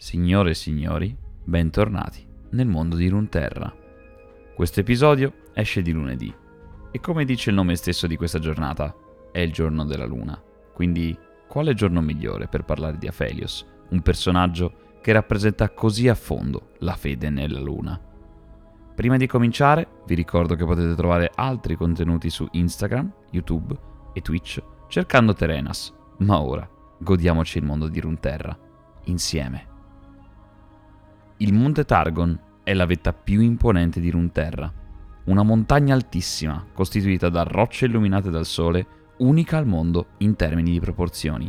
Signore 0.00 0.50
e 0.50 0.54
signori, 0.54 1.14
bentornati 1.42 2.24
nel 2.50 2.68
mondo 2.68 2.94
di 2.94 3.08
Runterra. 3.08 3.74
Questo 4.54 4.78
episodio 4.78 5.32
esce 5.52 5.82
di 5.82 5.90
lunedì 5.90 6.32
e 6.92 7.00
come 7.00 7.24
dice 7.24 7.50
il 7.50 7.56
nome 7.56 7.74
stesso 7.74 8.06
di 8.06 8.14
questa 8.14 8.38
giornata, 8.38 8.94
è 9.32 9.40
il 9.40 9.52
giorno 9.52 9.84
della 9.84 10.06
luna. 10.06 10.40
Quindi, 10.72 11.18
quale 11.48 11.74
giorno 11.74 12.00
migliore 12.00 12.46
per 12.46 12.62
parlare 12.62 12.96
di 12.96 13.08
Aphelios, 13.08 13.66
un 13.88 14.00
personaggio 14.00 15.00
che 15.02 15.10
rappresenta 15.10 15.68
così 15.70 16.06
a 16.06 16.14
fondo 16.14 16.74
la 16.78 16.94
fede 16.94 17.28
nella 17.28 17.58
luna? 17.58 18.00
Prima 18.94 19.16
di 19.16 19.26
cominciare, 19.26 20.02
vi 20.06 20.14
ricordo 20.14 20.54
che 20.54 20.64
potete 20.64 20.94
trovare 20.94 21.32
altri 21.34 21.74
contenuti 21.74 22.30
su 22.30 22.46
Instagram, 22.52 23.12
YouTube 23.32 23.76
e 24.12 24.20
Twitch 24.20 24.62
cercando 24.86 25.32
Terenas. 25.32 25.92
Ma 26.18 26.40
ora, 26.40 26.70
godiamoci 27.00 27.58
il 27.58 27.64
mondo 27.64 27.88
di 27.88 27.98
Runterra, 27.98 28.56
insieme. 29.06 29.74
Il 31.40 31.52
Monte 31.52 31.84
Targon 31.84 32.36
è 32.64 32.74
la 32.74 32.84
vetta 32.84 33.12
più 33.12 33.40
imponente 33.40 34.00
di 34.00 34.10
Runterra, 34.10 34.72
una 35.26 35.44
montagna 35.44 35.94
altissima 35.94 36.66
costituita 36.72 37.28
da 37.28 37.44
rocce 37.44 37.84
illuminate 37.84 38.28
dal 38.28 38.44
sole, 38.44 38.86
unica 39.18 39.56
al 39.56 39.64
mondo 39.64 40.08
in 40.18 40.34
termini 40.34 40.72
di 40.72 40.80
proporzioni. 40.80 41.48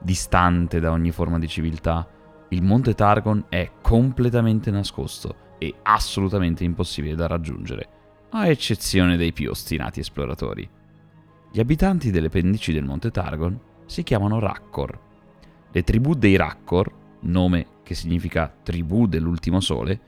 Distante 0.00 0.80
da 0.80 0.92
ogni 0.92 1.10
forma 1.10 1.38
di 1.38 1.46
civiltà, 1.46 2.08
il 2.48 2.62
Monte 2.62 2.94
Targon 2.94 3.44
è 3.50 3.70
completamente 3.82 4.70
nascosto 4.70 5.56
e 5.58 5.74
assolutamente 5.82 6.64
impossibile 6.64 7.14
da 7.14 7.26
raggiungere, 7.26 7.88
a 8.30 8.46
eccezione 8.46 9.18
dei 9.18 9.34
più 9.34 9.50
ostinati 9.50 10.00
esploratori. 10.00 10.66
Gli 11.52 11.60
abitanti 11.60 12.10
delle 12.10 12.30
pendici 12.30 12.72
del 12.72 12.84
Monte 12.84 13.10
Targon 13.10 13.60
si 13.84 14.02
chiamano 14.04 14.38
Rakkor. 14.38 15.00
Le 15.70 15.82
tribù 15.82 16.14
dei 16.14 16.36
Rakkor, 16.36 16.90
nome 17.20 17.76
che 17.88 17.94
significa 17.94 18.54
tribù 18.62 19.06
dell'ultimo 19.06 19.60
sole, 19.60 19.98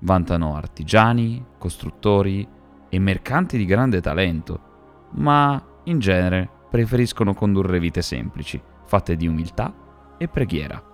vantano 0.00 0.56
artigiani, 0.56 1.42
costruttori 1.56 2.46
e 2.90 2.98
mercanti 2.98 3.56
di 3.56 3.64
grande 3.64 4.02
talento, 4.02 5.08
ma 5.12 5.80
in 5.84 5.98
genere 6.00 6.46
preferiscono 6.68 7.32
condurre 7.32 7.80
vite 7.80 8.02
semplici, 8.02 8.60
fatte 8.84 9.16
di 9.16 9.26
umiltà 9.26 9.74
e 10.18 10.28
preghiera. 10.28 10.84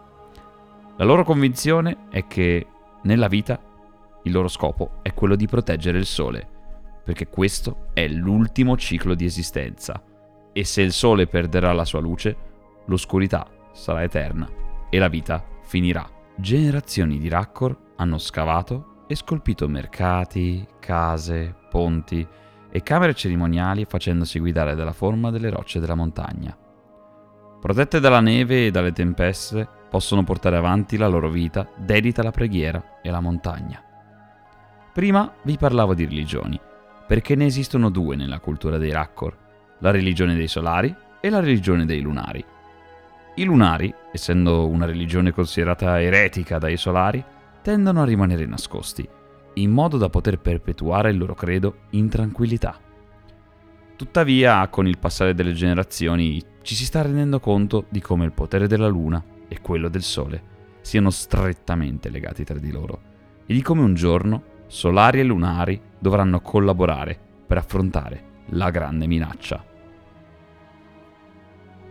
La 0.96 1.04
loro 1.04 1.24
convinzione 1.24 2.06
è 2.10 2.28
che 2.28 2.64
nella 3.02 3.26
vita 3.26 3.60
il 4.22 4.30
loro 4.30 4.46
scopo 4.46 5.00
è 5.02 5.12
quello 5.14 5.34
di 5.34 5.48
proteggere 5.48 5.98
il 5.98 6.06
sole, 6.06 6.48
perché 7.02 7.26
questo 7.26 7.88
è 7.92 8.06
l'ultimo 8.06 8.76
ciclo 8.76 9.16
di 9.16 9.24
esistenza 9.24 10.00
e 10.52 10.62
se 10.62 10.80
il 10.80 10.92
sole 10.92 11.26
perderà 11.26 11.72
la 11.72 11.84
sua 11.84 11.98
luce, 11.98 12.36
l'oscurità 12.84 13.48
sarà 13.72 14.04
eterna 14.04 14.48
e 14.88 14.96
la 15.00 15.08
vita 15.08 15.44
finirà. 15.62 16.15
Generazioni 16.38 17.18
di 17.18 17.30
Rakkor 17.30 17.94
hanno 17.96 18.18
scavato 18.18 19.04
e 19.06 19.14
scolpito 19.14 19.68
mercati, 19.68 20.66
case, 20.78 21.54
ponti 21.70 22.26
e 22.70 22.82
camere 22.82 23.14
cerimoniali 23.14 23.86
facendosi 23.86 24.38
guidare 24.38 24.74
dalla 24.74 24.92
forma 24.92 25.30
delle 25.30 25.48
rocce 25.48 25.80
della 25.80 25.94
montagna. 25.94 26.54
Protette 27.58 28.00
dalla 28.00 28.20
neve 28.20 28.66
e 28.66 28.70
dalle 28.70 28.92
tempeste, 28.92 29.66
possono 29.88 30.24
portare 30.24 30.56
avanti 30.56 30.98
la 30.98 31.08
loro 31.08 31.30
vita 31.30 31.66
dedita 31.74 32.20
alla 32.20 32.32
preghiera 32.32 33.00
e 33.00 33.08
alla 33.08 33.20
montagna. 33.20 33.82
Prima 34.92 35.32
vi 35.44 35.56
parlavo 35.56 35.94
di 35.94 36.04
religioni, 36.04 36.60
perché 37.06 37.34
ne 37.34 37.46
esistono 37.46 37.88
due 37.88 38.14
nella 38.14 38.40
cultura 38.40 38.76
dei 38.76 38.92
Rakkor, 38.92 39.36
la 39.78 39.90
religione 39.90 40.34
dei 40.34 40.48
solari 40.48 40.94
e 41.18 41.30
la 41.30 41.40
religione 41.40 41.86
dei 41.86 42.02
lunari. 42.02 42.44
I 43.38 43.44
lunari, 43.44 43.94
essendo 44.12 44.66
una 44.66 44.86
religione 44.86 45.30
considerata 45.30 46.00
eretica 46.00 46.56
dai 46.56 46.78
solari, 46.78 47.22
tendono 47.60 48.00
a 48.00 48.06
rimanere 48.06 48.46
nascosti, 48.46 49.06
in 49.54 49.70
modo 49.72 49.98
da 49.98 50.08
poter 50.08 50.38
perpetuare 50.38 51.10
il 51.10 51.18
loro 51.18 51.34
credo 51.34 51.80
in 51.90 52.08
tranquillità. 52.08 52.80
Tuttavia, 53.94 54.66
con 54.68 54.86
il 54.86 54.98
passare 54.98 55.34
delle 55.34 55.52
generazioni, 55.52 56.42
ci 56.62 56.74
si 56.74 56.86
sta 56.86 57.02
rendendo 57.02 57.38
conto 57.38 57.84
di 57.90 58.00
come 58.00 58.24
il 58.24 58.32
potere 58.32 58.66
della 58.66 58.88
luna 58.88 59.22
e 59.48 59.60
quello 59.60 59.90
del 59.90 60.02
sole 60.02 60.54
siano 60.80 61.10
strettamente 61.10 62.08
legati 62.08 62.42
tra 62.42 62.58
di 62.58 62.70
loro 62.70 63.00
e 63.44 63.52
di 63.52 63.60
come 63.60 63.82
un 63.82 63.94
giorno 63.94 64.42
solari 64.66 65.20
e 65.20 65.24
lunari 65.24 65.78
dovranno 65.98 66.40
collaborare 66.40 67.18
per 67.46 67.58
affrontare 67.58 68.24
la 68.50 68.70
grande 68.70 69.06
minaccia. 69.06 69.62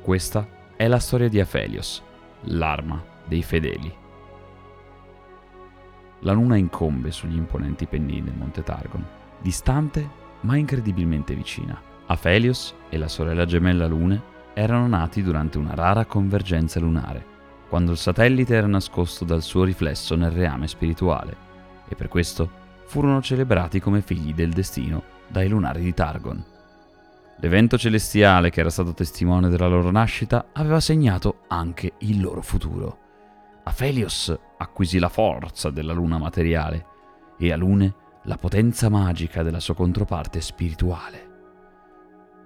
Questa 0.01 0.54
è 0.77 0.87
la 0.87 0.99
storia 0.99 1.29
di 1.29 1.39
Aphelios, 1.39 2.03
l'arma 2.41 3.01
dei 3.25 3.41
fedeli. 3.41 3.93
La 6.19 6.33
luna 6.33 6.57
incombe 6.57 7.11
sugli 7.11 7.37
imponenti 7.37 7.85
pennini 7.85 8.23
del 8.23 8.33
Monte 8.35 8.61
Targon, 8.61 9.05
distante 9.41 10.23
ma 10.41 10.57
incredibilmente 10.57 11.33
vicina. 11.33 11.81
Aphelios 12.07 12.75
e 12.89 12.97
la 12.97 13.07
sorella 13.07 13.45
gemella 13.45 13.87
Lune 13.87 14.21
erano 14.53 14.87
nati 14.87 15.23
durante 15.23 15.57
una 15.57 15.73
rara 15.73 16.05
convergenza 16.05 16.79
lunare, 16.79 17.25
quando 17.69 17.91
il 17.91 17.97
satellite 17.97 18.55
era 18.55 18.67
nascosto 18.67 19.23
dal 19.23 19.41
suo 19.41 19.63
riflesso 19.63 20.15
nel 20.15 20.31
reame 20.31 20.67
spirituale, 20.67 21.35
e 21.87 21.95
per 21.95 22.09
questo 22.09 22.63
furono 22.85 23.21
celebrati 23.21 23.79
come 23.79 24.01
figli 24.01 24.33
del 24.33 24.51
destino 24.51 25.03
dai 25.27 25.47
lunari 25.47 25.81
di 25.81 25.93
Targon. 25.93 26.53
L'evento 27.39 27.77
celestiale 27.77 28.49
che 28.49 28.61
era 28.61 28.69
stato 28.69 28.93
testimone 28.93 29.49
della 29.49 29.67
loro 29.67 29.91
nascita 29.91 30.47
aveva 30.53 30.79
segnato 30.79 31.41
anche 31.47 31.93
il 31.99 32.21
loro 32.21 32.41
futuro. 32.41 32.99
Aphelios 33.63 34.33
acquisì 34.57 34.99
la 34.99 35.09
forza 35.09 35.69
della 35.69 35.91
luna 35.91 36.17
materiale 36.17 36.85
e 37.37 37.51
Alune 37.51 37.93
la 38.23 38.37
potenza 38.37 38.87
magica 38.87 39.43
della 39.43 39.59
sua 39.59 39.75
controparte 39.75 40.39
spirituale. 40.39 41.33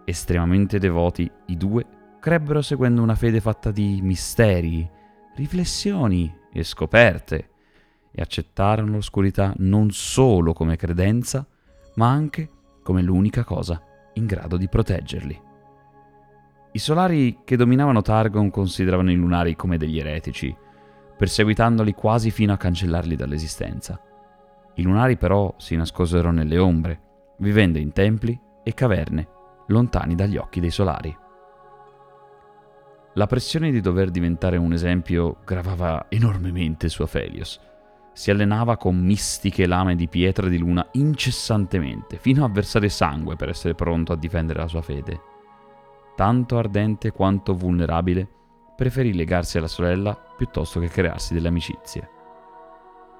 Estremamente 0.05 0.79
devoti, 0.79 1.29
i 1.45 1.55
due 1.55 1.85
crebbero 2.19 2.63
seguendo 2.63 3.03
una 3.03 3.15
fede 3.15 3.39
fatta 3.41 3.69
di 3.69 3.99
misteri, 4.01 4.89
riflessioni 5.35 6.35
e 6.51 6.63
scoperte, 6.63 7.49
e 8.11 8.21
accettarono 8.21 8.93
l'oscurità 8.93 9.53
non 9.57 9.91
solo 9.91 10.53
come 10.53 10.75
credenza, 10.77 11.45
ma 11.95 12.09
anche 12.09 12.49
come 12.81 13.03
l'unica 13.03 13.43
cosa 13.43 13.83
in 14.19 14.25
grado 14.25 14.57
di 14.57 14.67
proteggerli. 14.67 15.41
I 16.71 16.77
solari 16.77 17.39
che 17.43 17.55
dominavano 17.55 18.01
Targon 18.03 18.51
consideravano 18.51 19.11
i 19.11 19.15
lunari 19.15 19.55
come 19.55 19.77
degli 19.77 19.97
eretici, 19.97 20.55
perseguitandoli 21.17 21.93
quasi 21.93 22.29
fino 22.29 22.53
a 22.53 22.57
cancellarli 22.57 23.15
dall'esistenza. 23.15 23.99
I 24.75 24.83
lunari 24.83 25.17
però 25.17 25.53
si 25.57 25.75
nascosero 25.75 26.31
nelle 26.31 26.59
ombre, 26.59 27.01
vivendo 27.39 27.79
in 27.79 27.91
templi 27.91 28.39
e 28.63 28.73
caverne, 28.73 29.27
lontani 29.67 30.13
dagli 30.15 30.37
occhi 30.37 30.59
dei 30.59 30.69
solari. 30.69 31.17
La 33.13 33.25
pressione 33.25 33.71
di 33.71 33.81
dover 33.81 34.11
diventare 34.11 34.57
un 34.57 34.71
esempio 34.71 35.37
gravava 35.43 36.05
enormemente 36.09 36.87
su 36.87 37.01
Aphelios. 37.01 37.59
Si 38.19 38.31
allenava 38.31 38.75
con 38.75 38.97
mistiche 38.97 39.65
lame 39.65 39.95
di 39.95 40.09
pietra 40.09 40.49
di 40.49 40.57
luna 40.57 40.85
incessantemente, 40.91 42.17
fino 42.17 42.43
a 42.43 42.49
versare 42.49 42.89
sangue 42.89 43.37
per 43.37 43.47
essere 43.47 43.75
pronto 43.75 44.11
a 44.11 44.17
difendere 44.17 44.59
la 44.59 44.67
sua 44.67 44.81
fede. 44.81 45.21
Tanto 46.17 46.57
ardente 46.57 47.11
quanto 47.11 47.53
vulnerabile, 47.53 48.27
preferì 48.75 49.13
legarsi 49.13 49.57
alla 49.57 49.69
sorella 49.69 50.21
piuttosto 50.35 50.81
che 50.81 50.89
crearsi 50.89 51.33
delle 51.33 51.47
amicizie. 51.47 52.09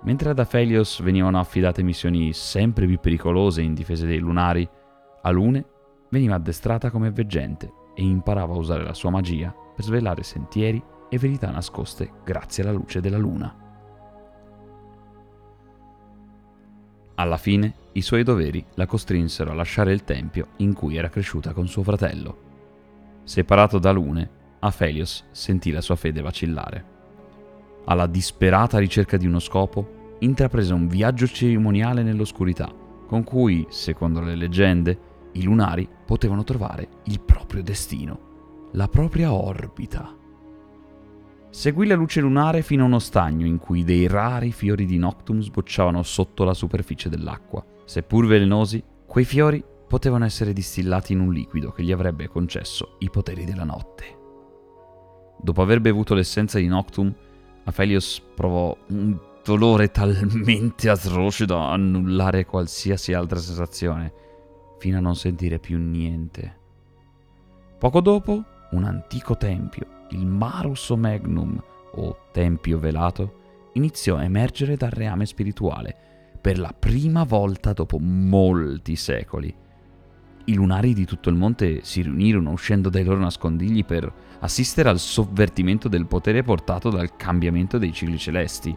Mentre 0.01 0.31
ad 0.31 0.39
Aphelios 0.39 1.01
venivano 1.01 1.39
affidate 1.39 1.81
missioni 1.81 2.33
sempre 2.33 2.85
più 2.85 2.99
pericolose 2.99 3.61
in 3.61 3.73
difesa 3.73 4.05
dei 4.05 4.19
lunari, 4.19 4.69
Alune 5.21 5.65
veniva 6.09 6.35
addestrata 6.35 6.91
come 6.91 7.09
veggente 7.11 7.71
e 7.95 8.03
imparava 8.03 8.53
a 8.53 8.57
usare 8.57 8.83
la 8.83 8.93
sua 8.93 9.11
magia 9.11 9.55
per 9.73 9.85
svelare 9.85 10.23
sentieri 10.23 10.83
e 11.07 11.17
verità 11.17 11.49
nascoste 11.51 12.15
grazie 12.25 12.63
alla 12.63 12.73
luce 12.73 12.99
della 12.99 13.17
luna. 13.17 13.67
Alla 17.19 17.36
fine, 17.36 17.74
i 17.94 18.01
suoi 18.01 18.24
doveri 18.24 18.66
la 18.75 18.86
costrinsero 18.86 19.51
a 19.51 19.54
lasciare 19.54 19.92
il 19.92 20.06
tempio 20.06 20.51
in 20.57 20.71
cui 20.71 20.95
era 20.95 21.10
cresciuta 21.10 21.51
con 21.51 21.68
suo 21.68 21.83
fratello. 21.83 22.38
Separato 23.25 23.77
da 23.77 23.92
Lune, 23.92 24.30
Aphelios 24.60 25.25
sentì 25.31 25.71
la 25.71 25.81
sua 25.81 25.98
fede 25.98 26.21
vacillare. 26.21 26.86
Alla 27.86 28.07
disperata 28.07 28.77
ricerca 28.77 29.18
di 29.18 29.25
uno 29.25 29.39
scopo, 29.39 30.16
intraprese 30.19 30.74
un 30.74 30.88
viaggio 30.88 31.27
cerimoniale 31.27 32.04
nell'oscurità, 32.04 32.74
con 33.06 33.25
cui, 33.25 33.65
secondo 33.68 34.22
le 34.22 34.36
leggende, 34.36 35.00
i 35.33 35.44
lunari 35.44 35.89
potevano 36.06 36.45
trovare 36.45 36.88
il 37.06 37.19
proprio 37.19 37.62
destino, 37.62 38.69
la 38.72 38.88
propria 38.88 39.33
orbita. 39.33 40.19
Seguì 41.51 41.88
la 41.88 41.96
luce 41.96 42.22
lunare 42.22 42.62
fino 42.62 42.84
a 42.84 42.86
uno 42.86 43.00
stagno 43.00 43.46
in 43.46 43.57
cui 43.57 43.84
dei 43.84 44.07
rari 44.07 44.51
fiori 44.51 44.86
di 44.86 44.98
Noctum 45.00 45.40
sbocciavano 45.40 46.04
sotto 46.04 46.44
la 46.44 46.54
superficie 46.54 47.10
dell'acqua. 47.10 47.66
Seppur 47.86 48.28
velenosi, 48.28 48.84
quei 49.07 49.25
fiori 49.25 49.63
potevano 49.88 50.25
essere 50.25 50.54
distillati 50.54 51.13
in 51.13 51.22
un 51.22 51.34
liquido 51.34 51.72
che 51.72 51.84
gli 51.84 51.92
avrebbe 51.92 52.28
concesso 52.28 52.98
i 53.00 53.10
poteri 53.10 53.46
della 53.46 53.63
notte. 53.63 54.18
Dopo 55.42 55.62
aver 55.63 55.81
bevuto 55.81 56.13
l'essenza 56.13 56.60
di 56.60 56.68
Noctum, 56.68 57.12
Aphelios 57.63 58.22
provò 58.36 58.78
un 58.90 59.18
dolore 59.44 59.90
talmente 59.90 60.88
atroce 60.88 61.46
da 61.46 61.72
annullare 61.72 62.46
qualsiasi 62.46 63.13
altra 63.13 63.40
sensazione, 63.40 64.13
fino 64.78 64.98
a 64.98 65.01
non 65.01 65.16
sentire 65.16 65.57
più 65.57 65.80
niente. 65.80 66.57
Poco 67.80 68.01
dopo, 68.01 68.44
un 68.72 68.84
antico 68.84 69.36
tempio, 69.36 69.88
il 70.09 70.25
Marus 70.25 70.89
Magnum, 70.91 71.61
o 71.94 72.17
Tempio 72.31 72.79
Velato, 72.79 73.69
iniziò 73.73 74.17
a 74.17 74.23
emergere 74.23 74.75
dal 74.75 74.89
reame 74.89 75.25
spirituale, 75.25 75.95
per 76.39 76.57
la 76.57 76.73
prima 76.77 77.23
volta 77.23 77.73
dopo 77.73 78.00
molti 78.00 78.95
secoli. 78.95 79.53
I 80.45 80.53
lunari 80.53 80.94
di 80.94 81.06
tutto 81.06 81.29
il 81.29 81.35
monte 81.35 81.83
si 81.83 82.01
riunirono 82.01 82.51
uscendo 82.51 82.89
dai 82.89 83.03
loro 83.03 83.19
nascondigli 83.19 83.85
per 83.85 84.11
assistere 84.39 84.89
al 84.89 84.97
sovvertimento 84.97 85.88
del 85.88 86.07
potere 86.07 86.41
portato 86.41 86.89
dal 86.89 87.15
cambiamento 87.15 87.77
dei 87.77 87.94
cicli 87.94 88.17
celesti. 88.17 88.75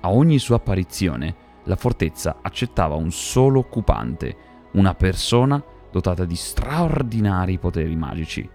A 0.00 0.12
ogni 0.12 0.38
sua 0.38 0.56
apparizione, 0.56 1.34
la 1.64 1.76
fortezza 1.76 2.38
accettava 2.42 2.94
un 2.94 3.10
solo 3.10 3.60
occupante, 3.60 4.36
una 4.72 4.94
persona 4.94 5.62
dotata 5.90 6.24
di 6.24 6.36
straordinari 6.36 7.58
poteri 7.58 7.96
magici. 7.96 8.48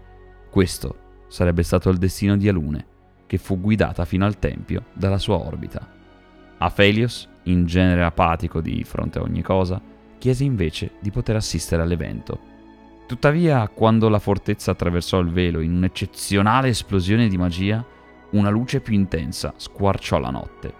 Questo 0.48 1.09
sarebbe 1.30 1.62
stato 1.62 1.88
il 1.88 1.96
destino 1.96 2.36
di 2.36 2.48
Alune, 2.48 2.84
che 3.26 3.38
fu 3.38 3.58
guidata 3.58 4.04
fino 4.04 4.26
al 4.26 4.38
tempio 4.38 4.86
dalla 4.92 5.18
sua 5.18 5.36
orbita. 5.36 5.88
Aphelios, 6.58 7.28
in 7.44 7.64
genere 7.64 8.04
apatico 8.04 8.60
di 8.60 8.84
fronte 8.84 9.18
a 9.18 9.22
ogni 9.22 9.40
cosa, 9.40 9.80
chiese 10.18 10.44
invece 10.44 10.92
di 11.00 11.10
poter 11.10 11.36
assistere 11.36 11.82
all'evento. 11.82 12.38
Tuttavia, 13.06 13.66
quando 13.68 14.08
la 14.08 14.18
fortezza 14.18 14.72
attraversò 14.72 15.20
il 15.20 15.30
velo 15.30 15.60
in 15.60 15.74
un'eccezionale 15.74 16.68
esplosione 16.68 17.28
di 17.28 17.38
magia, 17.38 17.84
una 18.32 18.50
luce 18.50 18.80
più 18.80 18.94
intensa 18.94 19.54
squarciò 19.56 20.18
la 20.18 20.30
notte. 20.30 20.74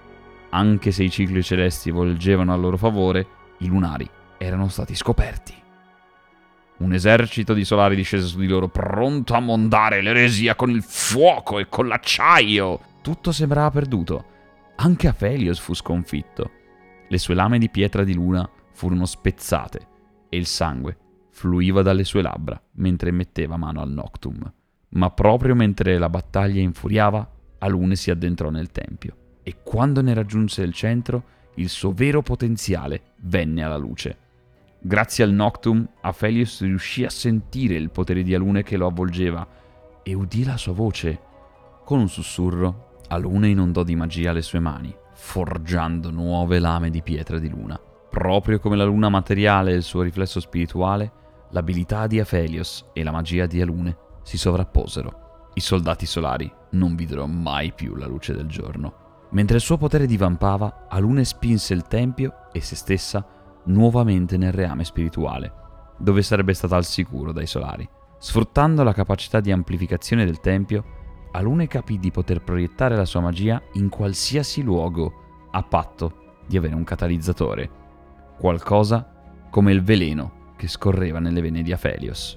Anche 0.50 0.90
se 0.90 1.04
i 1.04 1.10
cicli 1.10 1.42
celesti 1.42 1.90
volgevano 1.90 2.52
a 2.52 2.56
loro 2.56 2.76
favore, 2.76 3.26
i 3.58 3.66
lunari 3.66 4.08
erano 4.36 4.68
stati 4.68 4.94
scoperti. 4.94 5.59
Un 6.80 6.94
esercito 6.94 7.52
di 7.52 7.64
solari 7.64 7.94
discese 7.94 8.26
su 8.26 8.38
di 8.38 8.46
loro, 8.46 8.68
pronto 8.68 9.34
a 9.34 9.40
mondare 9.40 10.00
l'eresia 10.00 10.54
con 10.54 10.70
il 10.70 10.82
fuoco 10.82 11.58
e 11.58 11.68
con 11.68 11.86
l'acciaio. 11.86 12.80
Tutto 13.02 13.32
sembrava 13.32 13.70
perduto. 13.70 14.24
Anche 14.76 15.06
Aphelios 15.06 15.58
fu 15.58 15.74
sconfitto. 15.74 16.50
Le 17.06 17.18
sue 17.18 17.34
lame 17.34 17.58
di 17.58 17.68
pietra 17.68 18.02
di 18.02 18.14
luna 18.14 18.48
furono 18.72 19.04
spezzate 19.04 19.86
e 20.30 20.36
il 20.38 20.46
sangue 20.46 20.96
fluiva 21.28 21.82
dalle 21.82 22.04
sue 22.04 22.22
labbra 22.22 22.60
mentre 22.76 23.10
metteva 23.10 23.58
mano 23.58 23.82
al 23.82 23.90
Noctum. 23.90 24.50
Ma 24.90 25.10
proprio 25.10 25.54
mentre 25.54 25.98
la 25.98 26.08
battaglia 26.08 26.60
infuriava, 26.60 27.30
Alune 27.58 27.94
si 27.94 28.10
addentrò 28.10 28.48
nel 28.48 28.70
tempio 28.70 29.16
e 29.42 29.56
quando 29.62 30.00
ne 30.00 30.14
raggiunse 30.14 30.62
il 30.62 30.72
centro, 30.72 31.24
il 31.56 31.68
suo 31.68 31.92
vero 31.92 32.22
potenziale 32.22 33.02
venne 33.16 33.62
alla 33.62 33.76
luce. 33.76 34.16
Grazie 34.82 35.24
al 35.24 35.32
Noctum, 35.32 35.86
Aphelios 36.00 36.62
riuscì 36.62 37.04
a 37.04 37.10
sentire 37.10 37.74
il 37.74 37.90
potere 37.90 38.22
di 38.22 38.34
Alune 38.34 38.62
che 38.62 38.78
lo 38.78 38.86
avvolgeva 38.86 39.46
e 40.02 40.14
udì 40.14 40.42
la 40.42 40.56
sua 40.56 40.72
voce. 40.72 41.20
Con 41.84 41.98
un 41.98 42.08
sussurro, 42.08 42.96
Alune 43.08 43.48
inondò 43.48 43.82
di 43.82 43.94
magia 43.94 44.32
le 44.32 44.40
sue 44.40 44.58
mani, 44.58 44.94
forgiando 45.12 46.10
nuove 46.10 46.58
lame 46.58 46.88
di 46.88 47.02
pietra 47.02 47.38
di 47.38 47.50
luna. 47.50 47.78
Proprio 48.08 48.58
come 48.58 48.74
la 48.74 48.84
luna 48.84 49.10
materiale 49.10 49.72
e 49.72 49.74
il 49.74 49.82
suo 49.82 50.00
riflesso 50.00 50.40
spirituale, 50.40 51.12
l'abilità 51.50 52.06
di 52.06 52.18
Aphelios 52.18 52.86
e 52.94 53.02
la 53.02 53.12
magia 53.12 53.44
di 53.44 53.60
Alune 53.60 53.94
si 54.22 54.38
sovrapposero. 54.38 55.50
I 55.52 55.60
soldati 55.60 56.06
solari 56.06 56.50
non 56.70 56.94
videro 56.94 57.26
mai 57.26 57.72
più 57.74 57.96
la 57.96 58.06
luce 58.06 58.32
del 58.32 58.46
giorno. 58.46 59.26
Mentre 59.32 59.56
il 59.56 59.62
suo 59.62 59.76
potere 59.76 60.06
divampava, 60.06 60.86
Alune 60.88 61.24
spinse 61.24 61.74
il 61.74 61.82
tempio 61.82 62.46
e 62.50 62.62
se 62.62 62.76
stessa 62.76 63.24
nuovamente 63.64 64.36
nel 64.36 64.52
reame 64.52 64.84
spirituale, 64.84 65.52
dove 65.98 66.22
sarebbe 66.22 66.54
stata 66.54 66.76
al 66.76 66.84
sicuro 66.84 67.32
dai 67.32 67.46
solari. 67.46 67.88
Sfruttando 68.18 68.82
la 68.82 68.92
capacità 68.92 69.40
di 69.40 69.50
amplificazione 69.50 70.24
del 70.24 70.40
tempio, 70.40 70.98
Alune 71.32 71.68
capì 71.68 71.98
di 71.98 72.10
poter 72.10 72.42
proiettare 72.42 72.96
la 72.96 73.04
sua 73.04 73.20
magia 73.20 73.62
in 73.74 73.88
qualsiasi 73.88 74.62
luogo, 74.62 75.48
a 75.52 75.62
patto 75.62 76.38
di 76.46 76.56
avere 76.56 76.74
un 76.74 76.82
catalizzatore, 76.82 77.70
qualcosa 78.36 79.08
come 79.48 79.70
il 79.70 79.82
veleno 79.82 80.54
che 80.56 80.66
scorreva 80.66 81.20
nelle 81.20 81.40
vene 81.40 81.62
di 81.62 81.72
Aphelios. 81.72 82.36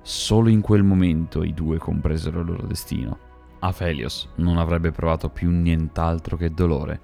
Solo 0.00 0.48
in 0.48 0.62
quel 0.62 0.82
momento 0.82 1.42
i 1.42 1.52
due 1.52 1.76
compresero 1.76 2.40
il 2.40 2.46
loro 2.46 2.66
destino. 2.66 3.18
Aphelios 3.60 4.30
non 4.36 4.56
avrebbe 4.56 4.90
provato 4.90 5.28
più 5.28 5.50
nient'altro 5.50 6.36
che 6.38 6.50
dolore, 6.50 7.00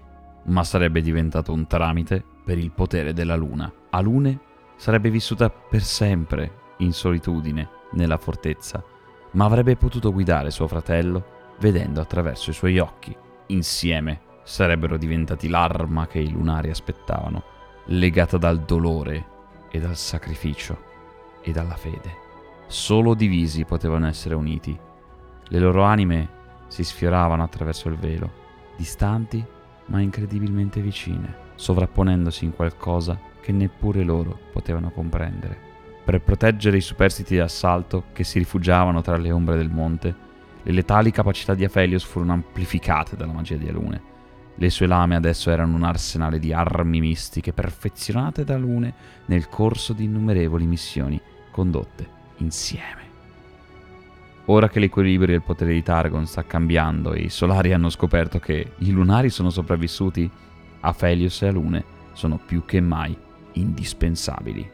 ma 0.46 0.64
sarebbe 0.64 1.02
diventato 1.02 1.52
un 1.52 1.66
tramite 1.66 2.24
per 2.48 2.56
il 2.56 2.70
potere 2.70 3.12
della 3.12 3.36
luna. 3.36 3.70
Alune 3.90 4.40
sarebbe 4.76 5.10
vissuta 5.10 5.50
per 5.50 5.82
sempre 5.82 6.76
in 6.78 6.94
solitudine 6.94 7.68
nella 7.90 8.16
fortezza, 8.16 8.82
ma 9.32 9.44
avrebbe 9.44 9.76
potuto 9.76 10.10
guidare 10.10 10.50
suo 10.50 10.66
fratello 10.66 11.52
vedendo 11.58 12.00
attraverso 12.00 12.48
i 12.48 12.54
suoi 12.54 12.78
occhi. 12.78 13.14
Insieme 13.48 14.20
sarebbero 14.44 14.96
diventati 14.96 15.46
l'arma 15.50 16.06
che 16.06 16.20
i 16.20 16.30
lunari 16.30 16.70
aspettavano, 16.70 17.42
legata 17.88 18.38
dal 18.38 18.60
dolore 18.60 19.26
e 19.70 19.78
dal 19.78 19.96
sacrificio 19.96 20.82
e 21.42 21.52
dalla 21.52 21.76
fede. 21.76 22.16
Solo 22.66 23.12
divisi 23.12 23.66
potevano 23.66 24.06
essere 24.06 24.34
uniti. 24.34 24.74
Le 25.48 25.58
loro 25.58 25.82
anime 25.82 26.30
si 26.68 26.82
sfioravano 26.82 27.42
attraverso 27.42 27.90
il 27.90 27.96
velo, 27.96 28.32
distanti 28.74 29.44
ma 29.88 30.00
incredibilmente 30.00 30.80
vicine 30.80 31.47
sovrapponendosi 31.58 32.44
in 32.44 32.54
qualcosa 32.54 33.18
che 33.40 33.50
neppure 33.50 34.04
loro 34.04 34.38
potevano 34.52 34.90
comprendere. 34.90 35.66
Per 36.04 36.22
proteggere 36.22 36.76
i 36.76 36.80
superstiti 36.80 37.36
d'assalto 37.36 38.04
che 38.12 38.22
si 38.24 38.38
rifugiavano 38.38 39.02
tra 39.02 39.16
le 39.16 39.32
ombre 39.32 39.56
del 39.56 39.68
monte, 39.68 40.14
le 40.62 40.72
letali 40.72 41.10
capacità 41.10 41.54
di 41.54 41.64
Aphelios 41.64 42.04
furono 42.04 42.32
amplificate 42.32 43.16
dalla 43.16 43.32
magia 43.32 43.56
di 43.56 43.68
Alune. 43.68 44.02
Le 44.54 44.70
sue 44.70 44.86
lame 44.86 45.16
adesso 45.16 45.50
erano 45.50 45.76
un 45.76 45.82
arsenale 45.82 46.38
di 46.38 46.52
armi 46.52 47.00
mistiche 47.00 47.52
perfezionate 47.52 48.44
da 48.44 48.54
Alune 48.54 48.94
nel 49.26 49.48
corso 49.48 49.92
di 49.92 50.04
innumerevoli 50.04 50.66
missioni 50.66 51.20
condotte 51.50 52.06
insieme. 52.38 53.06
Ora 54.46 54.68
che 54.68 54.80
l'equilibrio 54.80 55.34
e 55.34 55.38
il 55.38 55.42
potere 55.42 55.74
di 55.74 55.82
Targon 55.82 56.26
sta 56.26 56.44
cambiando 56.44 57.12
e 57.12 57.20
i 57.20 57.28
solari 57.28 57.72
hanno 57.72 57.90
scoperto 57.90 58.38
che 58.38 58.72
i 58.78 58.90
lunari 58.90 59.28
sono 59.28 59.50
sopravvissuti, 59.50 60.30
Aphelios 60.80 61.42
e 61.42 61.48
Alune 61.48 61.84
sono 62.12 62.38
più 62.38 62.64
che 62.64 62.80
mai 62.80 63.16
indispensabili. 63.52 64.70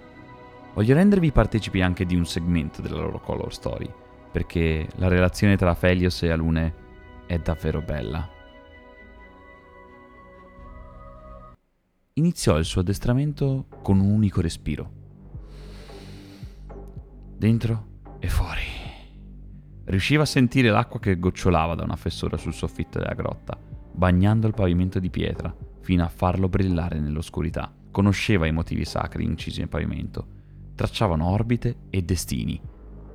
Voglio 0.74 0.94
rendervi 0.94 1.30
partecipi 1.32 1.80
anche 1.80 2.04
di 2.04 2.16
un 2.16 2.26
segmento 2.26 2.82
della 2.82 3.00
loro 3.00 3.20
color 3.20 3.52
story, 3.52 3.88
perché 4.30 4.88
la 4.96 5.08
relazione 5.08 5.56
tra 5.56 5.70
Aphelios 5.70 6.22
e 6.22 6.30
Alune 6.30 6.74
è 7.26 7.38
davvero 7.38 7.80
bella. 7.80 8.28
Iniziò 12.14 12.58
il 12.58 12.64
suo 12.64 12.80
addestramento 12.80 13.66
con 13.82 13.98
un 13.98 14.10
unico 14.10 14.40
respiro. 14.40 14.90
Dentro 17.36 17.86
e 18.20 18.28
fuori. 18.28 18.62
Riusciva 19.84 20.22
a 20.22 20.26
sentire 20.26 20.70
l'acqua 20.70 20.98
che 20.98 21.18
gocciolava 21.18 21.74
da 21.74 21.82
una 21.84 21.96
fessura 21.96 22.36
sul 22.36 22.54
soffitto 22.54 22.98
della 22.98 23.14
grotta, 23.14 23.58
bagnando 23.94 24.46
il 24.46 24.54
pavimento 24.54 24.98
di 24.98 25.08
pietra 25.08 25.54
fino 25.80 26.02
a 26.02 26.08
farlo 26.08 26.48
brillare 26.48 26.98
nell'oscurità. 26.98 27.72
Conosceva 27.90 28.46
i 28.46 28.52
motivi 28.52 28.84
sacri 28.84 29.24
incisi 29.24 29.60
nel 29.60 29.68
pavimento, 29.68 30.26
tracciavano 30.74 31.28
orbite 31.28 31.76
e 31.90 32.02
destini. 32.02 32.60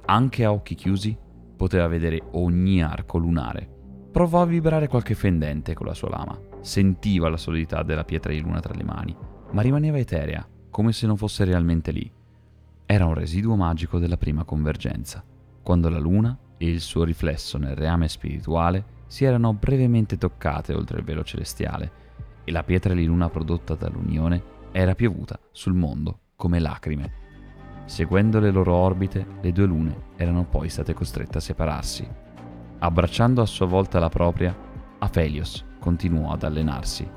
Anche 0.06 0.46
a 0.46 0.54
occhi 0.54 0.76
chiusi 0.76 1.18
poteva 1.58 1.88
vedere 1.88 2.22
ogni 2.32 2.82
arco 2.82 3.18
lunare. 3.18 3.68
Provò 4.12 4.42
a 4.42 4.46
vibrare 4.46 4.88
qualche 4.88 5.16
fendente 5.16 5.74
con 5.74 5.86
la 5.86 5.94
sua 5.94 6.10
lama, 6.10 6.40
sentiva 6.62 7.30
la 7.30 7.38
solidità 7.38 7.84
della 7.84 8.06
pietra 8.06 8.32
di 8.32 8.40
luna 8.40 8.60
tra 8.60 8.74
le 8.74 8.84
mani, 8.84 9.16
ma 9.52 9.62
rimaneva 9.62 9.98
eterea, 9.98 10.48
come 10.70 10.94
se 10.94 11.06
non 11.06 11.18
fosse 11.18 11.44
realmente 11.44 11.92
lì. 11.92 12.10
Era 12.86 13.06
un 13.06 13.14
residuo 13.14 13.56
magico 13.56 14.00
della 14.00 14.18
prima 14.18 14.46
convergenza, 14.46 15.24
quando 15.62 15.90
la 15.90 16.00
luna 16.00 16.38
e 16.58 16.70
il 16.70 16.80
suo 16.80 17.04
riflesso 17.04 17.58
nel 17.58 17.76
reame 17.76 18.08
spirituale 18.08 18.98
si 19.10 19.26
erano 19.26 19.54
brevemente 19.54 20.20
toccate 20.20 20.72
oltre 20.74 21.00
il 21.00 21.04
velo 21.04 21.24
celestiale 21.24 21.92
e 22.44 22.52
la 22.52 22.64
pietra 22.64 22.94
di 22.94 23.06
luna 23.06 23.28
prodotta 23.28 23.74
dall'unione 23.74 24.58
era 24.72 24.94
piovuta 24.94 25.40
sul 25.52 25.74
mondo 25.74 26.20
come 26.36 26.60
lacrime. 26.60 27.14
Seguendo 27.86 28.40
le 28.40 28.52
loro 28.52 28.76
orbite, 28.76 29.26
le 29.42 29.52
due 29.52 29.66
lune 29.66 29.96
erano 30.16 30.46
poi 30.46 30.70
state 30.70 30.94
costrette 30.94 31.40
a 31.40 31.42
separarsi. 31.42 32.08
Abbracciando 32.78 33.42
a 33.42 33.48
sua 33.48 33.66
volta 33.66 33.98
la 33.98 34.10
propria, 34.10 34.56
Aphelios 35.00 35.66
continuò 35.80 36.32
ad 36.32 36.44
allenarsi. 36.44 37.10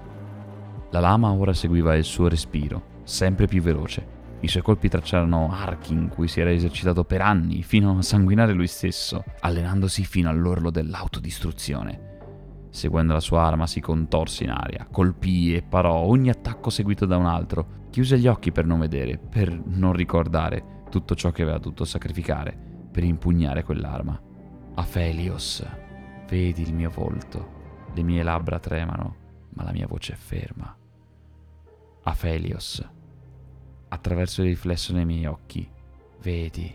La 0.90 1.00
lama 1.00 1.30
ora 1.30 1.52
seguiva 1.52 1.94
il 1.94 2.04
suo 2.04 2.26
respiro, 2.26 3.00
sempre 3.02 3.46
più 3.46 3.60
veloce. 3.60 4.20
I 4.42 4.48
suoi 4.48 4.62
colpi 4.64 4.88
tracciarono 4.88 5.52
archi 5.52 5.92
in 5.92 6.08
cui 6.08 6.26
si 6.26 6.40
era 6.40 6.50
esercitato 6.50 7.04
per 7.04 7.20
anni, 7.20 7.62
fino 7.62 7.96
a 7.96 8.02
sanguinare 8.02 8.52
lui 8.52 8.66
stesso, 8.66 9.22
allenandosi 9.38 10.04
fino 10.04 10.28
all'orlo 10.28 10.70
dell'autodistruzione. 10.70 12.66
Seguendo 12.68 13.12
la 13.12 13.20
sua 13.20 13.44
arma 13.44 13.68
si 13.68 13.80
contorse 13.80 14.42
in 14.42 14.50
aria, 14.50 14.88
colpì 14.90 15.54
e 15.54 15.62
parò 15.62 15.94
ogni 15.94 16.28
attacco 16.28 16.70
seguito 16.70 17.06
da 17.06 17.16
un 17.18 17.26
altro. 17.26 17.86
Chiuse 17.90 18.18
gli 18.18 18.26
occhi 18.26 18.50
per 18.50 18.66
non 18.66 18.80
vedere, 18.80 19.16
per 19.16 19.56
non 19.64 19.92
ricordare 19.92 20.82
tutto 20.90 21.14
ciò 21.14 21.30
che 21.30 21.42
aveva 21.42 21.58
dovuto 21.58 21.84
sacrificare 21.84 22.56
per 22.90 23.04
impugnare 23.04 23.62
quell'arma. 23.62 24.20
Aphelios, 24.74 25.64
vedi 26.28 26.62
il 26.62 26.74
mio 26.74 26.90
volto. 26.90 27.60
Le 27.94 28.02
mie 28.02 28.24
labbra 28.24 28.58
tremano, 28.58 29.16
ma 29.50 29.62
la 29.62 29.72
mia 29.72 29.86
voce 29.86 30.14
è 30.14 30.16
ferma. 30.16 30.76
Aphelios, 32.02 32.84
attraverso 33.92 34.40
il 34.40 34.48
riflesso 34.48 34.94
nei 34.94 35.04
miei 35.04 35.26
occhi, 35.26 35.68
vedi. 36.22 36.74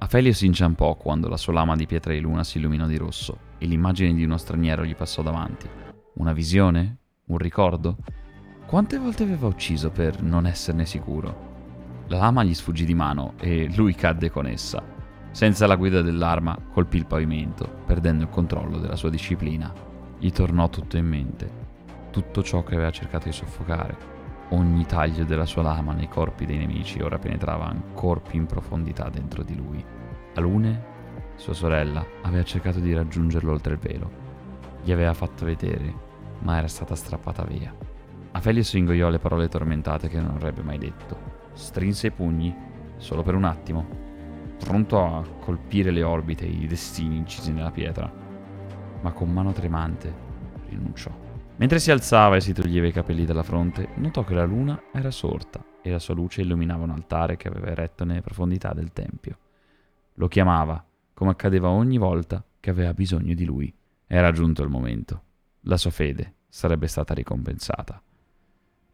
Aphelios 0.00 0.42
inciampò 0.42 0.94
quando 0.94 1.26
la 1.26 1.38
sua 1.38 1.54
lama 1.54 1.74
di 1.74 1.86
pietra 1.86 2.12
di 2.12 2.20
luna 2.20 2.44
si 2.44 2.58
illuminò 2.58 2.86
di 2.86 2.98
rosso 2.98 3.38
e 3.56 3.66
l'immagine 3.66 4.12
di 4.12 4.24
uno 4.24 4.36
straniero 4.36 4.84
gli 4.84 4.94
passò 4.94 5.22
davanti. 5.22 5.66
Una 6.14 6.34
visione? 6.34 6.98
Un 7.26 7.38
ricordo? 7.38 7.96
Quante 8.66 8.98
volte 8.98 9.22
aveva 9.22 9.46
ucciso 9.46 9.90
per 9.90 10.22
non 10.22 10.46
esserne 10.46 10.84
sicuro? 10.84 11.46
La 12.08 12.18
lama 12.18 12.44
gli 12.44 12.54
sfuggì 12.54 12.84
di 12.84 12.94
mano 12.94 13.32
e 13.38 13.72
lui 13.74 13.94
cadde 13.94 14.30
con 14.30 14.46
essa. 14.46 14.84
Senza 15.30 15.66
la 15.66 15.76
guida 15.76 16.02
dell'arma 16.02 16.58
colpì 16.72 16.98
il 16.98 17.06
pavimento, 17.06 17.82
perdendo 17.86 18.24
il 18.24 18.30
controllo 18.30 18.78
della 18.78 18.96
sua 18.96 19.10
disciplina. 19.10 19.72
Gli 20.18 20.30
tornò 20.30 20.68
tutto 20.68 20.98
in 20.98 21.06
mente, 21.06 21.50
tutto 22.10 22.42
ciò 22.42 22.62
che 22.62 22.74
aveva 22.74 22.90
cercato 22.90 23.28
di 23.28 23.32
soffocare. 23.32 24.17
Ogni 24.50 24.86
taglio 24.86 25.24
della 25.24 25.44
sua 25.44 25.60
lama 25.60 25.92
nei 25.92 26.08
corpi 26.08 26.46
dei 26.46 26.56
nemici 26.56 27.02
ora 27.02 27.18
penetrava 27.18 27.66
ancora 27.66 28.20
più 28.20 28.38
in 28.38 28.46
profondità 28.46 29.10
dentro 29.10 29.42
di 29.42 29.54
lui. 29.54 29.84
Alune 30.36 30.96
sua 31.34 31.52
sorella 31.52 32.04
aveva 32.22 32.42
cercato 32.44 32.78
di 32.78 32.94
raggiungerlo 32.94 33.52
oltre 33.52 33.74
il 33.74 33.78
velo. 33.78 34.10
Gli 34.82 34.90
aveva 34.90 35.12
fatto 35.12 35.44
vedere, 35.44 35.94
ma 36.40 36.56
era 36.56 36.66
stata 36.66 36.94
strappata 36.94 37.44
via. 37.44 37.74
Aphelios 38.32 38.72
ingoiò 38.72 39.10
le 39.10 39.18
parole 39.18 39.48
tormentate 39.48 40.08
che 40.08 40.18
non 40.18 40.30
avrebbe 40.30 40.62
mai 40.62 40.78
detto. 40.78 41.18
Strinse 41.52 42.06
i 42.06 42.12
pugni, 42.12 42.56
solo 42.96 43.22
per 43.22 43.34
un 43.34 43.44
attimo, 43.44 43.86
pronto 44.58 45.04
a 45.04 45.22
colpire 45.40 45.90
le 45.90 46.02
orbite 46.02 46.46
e 46.46 46.50
i 46.50 46.66
destini 46.66 47.18
incisi 47.18 47.52
nella 47.52 47.70
pietra, 47.70 48.10
ma 49.02 49.12
con 49.12 49.30
mano 49.30 49.52
tremante 49.52 50.12
rinunciò. 50.68 51.27
Mentre 51.58 51.80
si 51.80 51.90
alzava 51.90 52.36
e 52.36 52.40
si 52.40 52.52
toglieva 52.52 52.86
i 52.86 52.92
capelli 52.92 53.24
dalla 53.24 53.42
fronte, 53.42 53.88
notò 53.96 54.22
che 54.22 54.34
la 54.34 54.44
luna 54.44 54.80
era 54.92 55.10
sorta 55.10 55.64
e 55.82 55.90
la 55.90 55.98
sua 55.98 56.14
luce 56.14 56.42
illuminava 56.42 56.84
un 56.84 56.90
altare 56.90 57.36
che 57.36 57.48
aveva 57.48 57.66
eretto 57.66 58.04
nelle 58.04 58.20
profondità 58.20 58.72
del 58.72 58.92
tempio. 58.92 59.38
Lo 60.14 60.28
chiamava, 60.28 60.84
come 61.12 61.32
accadeva 61.32 61.68
ogni 61.70 61.98
volta 61.98 62.44
che 62.60 62.70
aveva 62.70 62.94
bisogno 62.94 63.34
di 63.34 63.44
lui. 63.44 63.74
Era 64.06 64.30
giunto 64.30 64.62
il 64.62 64.68
momento. 64.68 65.22
La 65.62 65.76
sua 65.76 65.90
fede 65.90 66.34
sarebbe 66.48 66.86
stata 66.86 67.12
ricompensata. 67.12 68.00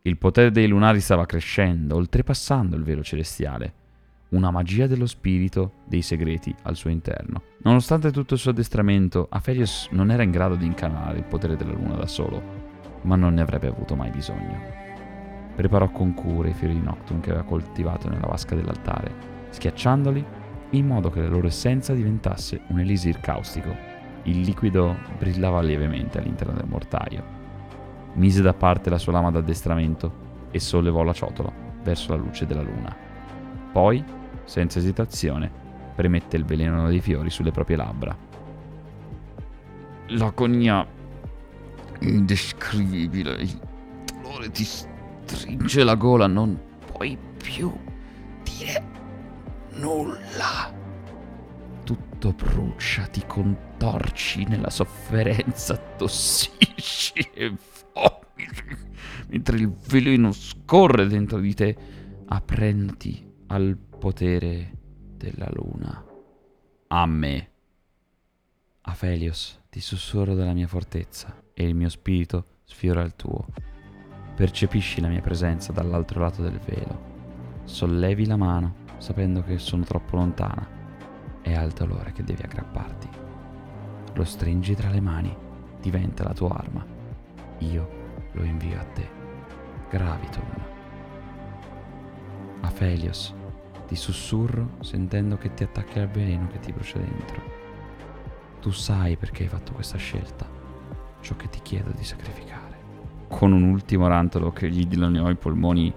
Il 0.00 0.16
potere 0.16 0.50
dei 0.50 0.66
lunari 0.66 1.00
stava 1.00 1.26
crescendo, 1.26 1.96
oltrepassando 1.96 2.76
il 2.76 2.82
velo 2.82 3.02
celestiale. 3.02 3.74
Una 4.34 4.50
magia 4.50 4.88
dello 4.88 5.06
spirito 5.06 5.74
dei 5.84 6.02
segreti 6.02 6.52
al 6.62 6.74
suo 6.74 6.90
interno. 6.90 7.42
Nonostante 7.58 8.10
tutto 8.10 8.34
il 8.34 8.40
suo 8.40 8.50
addestramento, 8.50 9.28
Aphelios 9.30 9.86
non 9.92 10.10
era 10.10 10.24
in 10.24 10.32
grado 10.32 10.56
di 10.56 10.66
incanalare 10.66 11.18
il 11.18 11.24
potere 11.24 11.54
della 11.54 11.72
luna 11.72 11.94
da 11.94 12.08
solo, 12.08 12.42
ma 13.02 13.14
non 13.14 13.34
ne 13.34 13.42
avrebbe 13.42 13.68
avuto 13.68 13.94
mai 13.94 14.10
bisogno. 14.10 14.58
Preparò 15.54 15.88
con 15.92 16.14
cura 16.14 16.48
i 16.48 16.52
fiori 16.52 16.74
di 16.74 16.80
Nocturne 16.80 17.22
che 17.22 17.30
aveva 17.30 17.44
coltivato 17.44 18.08
nella 18.08 18.26
vasca 18.26 18.56
dell'altare, 18.56 19.14
schiacciandoli 19.50 20.24
in 20.70 20.84
modo 20.84 21.10
che 21.10 21.20
la 21.20 21.28
loro 21.28 21.46
essenza 21.46 21.94
diventasse 21.94 22.62
un 22.70 22.80
elisir 22.80 23.20
caustico. 23.20 23.72
Il 24.24 24.40
liquido 24.40 24.96
brillava 25.16 25.62
lievemente 25.62 26.18
all'interno 26.18 26.54
del 26.54 26.66
mortaio. 26.66 27.22
Mise 28.14 28.42
da 28.42 28.52
parte 28.52 28.90
la 28.90 28.98
sua 28.98 29.12
lama 29.12 29.30
d'addestramento 29.30 30.48
e 30.50 30.58
sollevò 30.58 31.04
la 31.04 31.12
ciotola 31.12 31.52
verso 31.84 32.10
la 32.10 32.20
luce 32.20 32.46
della 32.46 32.62
luna. 32.62 32.96
Poi, 33.70 34.22
senza 34.44 34.78
esitazione, 34.78 35.50
premette 35.94 36.36
il 36.36 36.44
veleno 36.44 36.88
dei 36.88 37.00
fiori 37.00 37.30
sulle 37.30 37.50
proprie 37.50 37.76
labbra. 37.76 38.16
L'agonia 40.08 40.86
indescrivibile, 42.00 43.32
il 43.34 43.60
dolore 44.22 44.50
ti 44.50 44.64
stringe 44.64 45.84
la 45.84 45.94
gola, 45.94 46.26
non 46.26 46.58
puoi 46.92 47.16
più 47.36 47.72
dire 48.42 48.84
nulla. 49.74 50.72
Tutto 51.84 52.32
brucia, 52.32 53.06
ti 53.06 53.22
contorci 53.26 54.44
nella 54.44 54.70
sofferenza, 54.70 55.76
tossisci 55.76 57.30
e 57.34 57.54
vomiti, 57.92 58.76
mentre 59.28 59.56
il 59.56 59.70
veleno 59.88 60.32
scorre 60.32 61.06
dentro 61.06 61.38
di 61.38 61.54
te, 61.54 61.76
aprenditi 62.26 63.32
al 63.48 63.76
potere 64.04 64.70
della 65.16 65.48
luna. 65.54 66.04
A 66.88 67.06
me. 67.06 67.48
Aphelios, 68.82 69.62
ti 69.70 69.80
sussurro 69.80 70.34
dalla 70.34 70.52
mia 70.52 70.66
fortezza 70.66 71.42
e 71.54 71.66
il 71.66 71.74
mio 71.74 71.88
spirito 71.88 72.58
sfiora 72.64 73.00
il 73.00 73.16
tuo. 73.16 73.46
Percepisci 74.36 75.00
la 75.00 75.08
mia 75.08 75.22
presenza 75.22 75.72
dall'altro 75.72 76.20
lato 76.20 76.42
del 76.42 76.58
velo. 76.58 77.62
Sollevi 77.64 78.26
la 78.26 78.36
mano 78.36 78.74
sapendo 78.98 79.42
che 79.42 79.56
sono 79.56 79.84
troppo 79.84 80.16
lontana 80.16 80.68
e 81.40 81.54
al 81.54 81.70
dolore 81.70 82.12
che 82.12 82.24
devi 82.24 82.42
aggrapparti. 82.42 83.08
Lo 84.12 84.24
stringi 84.24 84.74
tra 84.74 84.90
le 84.90 85.00
mani, 85.00 85.34
diventa 85.80 86.24
la 86.24 86.34
tua 86.34 86.54
arma. 86.58 86.84
Io 87.60 88.28
lo 88.32 88.44
invio 88.44 88.78
a 88.78 88.84
te. 88.84 89.08
Graviton. 89.88 90.72
Aphelios, 92.60 93.34
ti 93.94 94.00
sussurro 94.00 94.70
sentendo 94.80 95.36
che 95.36 95.54
ti 95.54 95.62
attacchi 95.62 96.00
al 96.00 96.08
veleno 96.08 96.48
che 96.48 96.58
ti 96.58 96.72
brucia 96.72 96.98
dentro. 96.98 97.40
Tu 98.60 98.70
sai 98.72 99.16
perché 99.16 99.44
hai 99.44 99.48
fatto 99.48 99.72
questa 99.72 99.98
scelta, 99.98 100.50
ciò 101.20 101.36
che 101.36 101.48
ti 101.48 101.60
chiedo 101.62 101.92
di 101.96 102.02
sacrificare. 102.02 102.62
Con 103.28 103.52
un 103.52 103.62
ultimo 103.62 104.08
rantolo 104.08 104.50
che 104.50 104.68
gli 104.68 104.84
dilaniò 104.84 105.30
i 105.30 105.36
polmoni, 105.36 105.92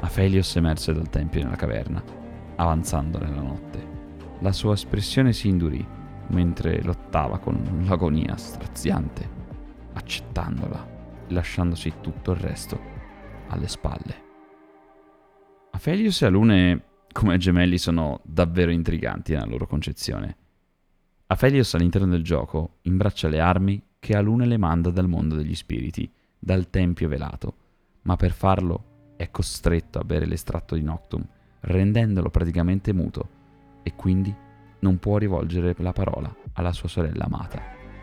Aphelios 0.00 0.54
emerse 0.56 0.92
dal 0.92 1.08
tempio 1.08 1.42
nella 1.42 1.56
caverna 1.56 2.02
avanzando 2.56 3.18
nella 3.18 3.40
notte. 3.40 3.88
La 4.40 4.52
sua 4.52 4.74
espressione 4.74 5.32
si 5.32 5.48
indurì 5.48 5.84
mentre 6.28 6.82
lottava 6.82 7.38
con 7.38 7.84
l'agonia 7.86 8.36
straziante, 8.36 9.28
accettandola 9.94 10.98
lasciandosi 11.28 11.94
tutto 12.02 12.32
il 12.32 12.38
resto 12.38 12.78
alle 13.48 13.68
spalle. 13.68 14.28
Aphelios 15.70 16.20
e 16.20 16.26
Alune 16.26 16.84
come 17.12 17.38
gemelli 17.38 17.78
sono 17.78 18.20
davvero 18.24 18.70
intriganti 18.70 19.32
nella 19.32 19.46
loro 19.46 19.66
concezione. 19.66 20.36
Aphelios 21.26 21.74
all'interno 21.74 22.08
del 22.08 22.24
gioco 22.24 22.78
imbraccia 22.82 23.28
le 23.28 23.40
armi 23.40 23.82
che 23.98 24.16
Alune 24.16 24.46
le 24.46 24.56
manda 24.56 24.90
dal 24.90 25.08
mondo 25.08 25.36
degli 25.36 25.54
spiriti, 25.54 26.10
dal 26.38 26.70
tempio 26.70 27.08
velato, 27.08 27.54
ma 28.02 28.16
per 28.16 28.32
farlo 28.32 29.14
è 29.16 29.30
costretto 29.30 29.98
a 29.98 30.04
bere 30.04 30.26
l'estratto 30.26 30.74
di 30.74 30.82
Noctum 30.82 31.24
rendendolo 31.60 32.30
praticamente 32.30 32.92
muto 32.92 33.28
e 33.82 33.94
quindi 33.94 34.34
non 34.80 34.98
può 34.98 35.18
rivolgere 35.18 35.74
la 35.78 35.92
parola 35.92 36.34
alla 36.54 36.72
sua 36.72 36.88
sorella 36.88 37.24
amata. 37.24 37.60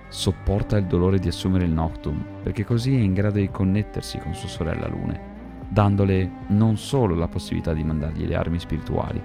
Sopporta 0.09 0.77
il 0.77 0.85
dolore 0.85 1.19
di 1.19 1.27
assumere 1.27 1.65
il 1.65 1.71
Noctum 1.71 2.23
perché 2.43 2.63
così 2.63 2.95
è 2.95 2.99
in 2.99 3.13
grado 3.13 3.39
di 3.39 3.49
connettersi 3.49 4.19
con 4.19 4.33
sua 4.33 4.47
sorella 4.47 4.87
Lune, 4.87 5.35
dandole 5.69 6.29
non 6.47 6.77
solo 6.77 7.15
la 7.15 7.27
possibilità 7.27 7.73
di 7.73 7.83
mandargli 7.83 8.25
le 8.25 8.35
armi 8.35 8.59
spirituali, 8.59 9.21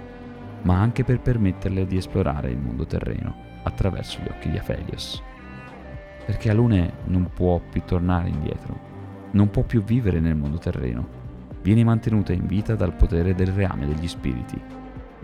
ma 0.63 0.79
anche 0.79 1.03
per 1.03 1.19
permetterle 1.19 1.85
di 1.85 1.97
esplorare 1.97 2.49
il 2.49 2.57
mondo 2.57 2.85
terreno 2.85 3.35
attraverso 3.63 4.19
gli 4.21 4.27
occhi 4.29 4.49
di 4.49 4.57
Aphelios. 4.57 5.21
Perché 6.25 6.49
Alune 6.49 6.93
non 7.05 7.29
può 7.33 7.59
più 7.59 7.81
tornare 7.85 8.29
indietro, 8.29 8.91
non 9.31 9.49
può 9.49 9.63
più 9.63 9.83
vivere 9.83 10.19
nel 10.19 10.35
mondo 10.35 10.57
terreno, 10.57 11.21
viene 11.61 11.83
mantenuta 11.83 12.33
in 12.33 12.45
vita 12.45 12.75
dal 12.75 12.93
potere 12.93 13.33
del 13.35 13.47
reame 13.47 13.87
degli 13.87 14.07
spiriti. 14.07 14.59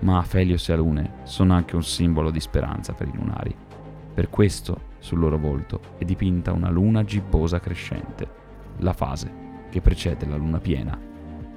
Ma 0.01 0.21
Felios 0.21 0.67
e 0.69 0.73
Alune 0.73 1.11
sono 1.23 1.53
anche 1.53 1.75
un 1.75 1.83
simbolo 1.83 2.31
di 2.31 2.39
speranza 2.39 2.93
per 2.93 3.07
i 3.07 3.15
lunari. 3.15 3.55
Per 4.13 4.29
questo, 4.29 4.87
sul 4.99 5.19
loro 5.19 5.37
volto, 5.37 5.81
è 5.97 6.05
dipinta 6.05 6.51
una 6.51 6.69
luna 6.69 7.03
gibbosa 7.03 7.59
crescente, 7.59 8.27
la 8.77 8.93
fase 8.93 9.47
che 9.69 9.81
precede 9.81 10.25
la 10.25 10.35
luna 10.35 10.59
piena. 10.59 11.08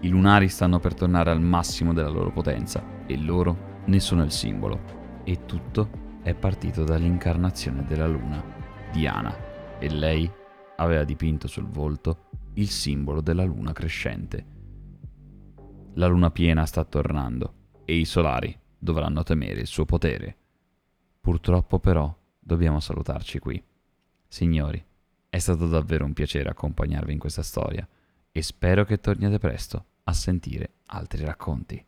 I 0.03 0.09
lunari 0.09 0.49
stanno 0.49 0.81
per 0.81 0.95
tornare 0.95 1.31
al 1.31 1.41
massimo 1.41 1.93
della 1.93 2.09
loro 2.09 2.33
potenza 2.33 3.05
e 3.07 3.17
loro 3.17 3.83
ne 3.85 4.01
sono 4.01 4.25
il 4.25 4.33
simbolo. 4.33 5.21
E 5.23 5.45
tutto 5.47 6.19
è 6.23 6.35
partito 6.35 6.83
dall'incarnazione 6.83 7.85
della 7.85 8.09
luna, 8.09 8.43
Diana, 8.91 9.79
e 9.79 9.89
lei 9.89 10.29
aveva 10.77 11.05
dipinto 11.05 11.47
sul 11.47 11.69
volto 11.69 12.31
il 12.55 12.69
simbolo 12.69 13.21
della 13.21 13.45
luna 13.45 13.73
crescente. 13.73 14.47
La 15.95 16.09
luna 16.09 16.33
piena 16.33 16.67
sta 16.67 16.83
tornando 16.83 17.55
e 17.85 17.95
i 17.95 18.05
solari 18.05 18.59
dovranno 18.77 19.23
temere 19.23 19.61
il 19.61 19.69
suo 19.69 19.85
potere. 19.85 20.37
Purtroppo 21.21 21.79
però 21.79 22.13
dobbiamo 22.41 22.81
salutarci 22.81 23.39
qui. 23.39 23.63
Signori, 24.27 24.85
È 25.29 25.39
stato 25.39 25.67
davvero 25.69 26.05
un 26.05 26.13
piacere 26.13 26.51
accompagnarvi 26.51 27.13
in 27.13 27.19
questa 27.19 27.43
storia 27.43 27.89
e 28.31 28.43
spero 28.43 28.85
che 28.85 28.99
torniate 28.99 29.39
presto 29.39 29.87
a 30.05 30.13
sentire 30.13 30.79
altri 30.87 31.25
racconti. 31.25 31.81